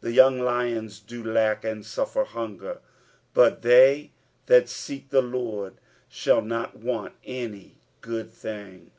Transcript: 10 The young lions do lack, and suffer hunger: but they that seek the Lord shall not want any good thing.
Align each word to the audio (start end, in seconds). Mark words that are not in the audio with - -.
10 0.00 0.08
The 0.08 0.12
young 0.14 0.38
lions 0.38 1.00
do 1.00 1.24
lack, 1.24 1.64
and 1.64 1.84
suffer 1.84 2.22
hunger: 2.22 2.78
but 3.34 3.62
they 3.62 4.12
that 4.46 4.68
seek 4.68 5.08
the 5.10 5.20
Lord 5.20 5.78
shall 6.08 6.40
not 6.40 6.76
want 6.76 7.14
any 7.24 7.80
good 8.00 8.30
thing. 8.30 8.92